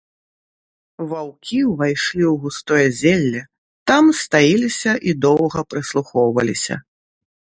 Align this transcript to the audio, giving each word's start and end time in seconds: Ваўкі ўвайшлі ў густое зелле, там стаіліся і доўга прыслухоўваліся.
Ваўкі 1.11 1.59
ўвайшлі 1.71 2.23
ў 2.31 2.33
густое 2.45 2.87
зелле, 3.01 3.41
там 3.91 4.05
стаіліся 4.23 4.91
і 5.13 5.17
доўга 5.27 5.59
прыслухоўваліся. 5.75 6.75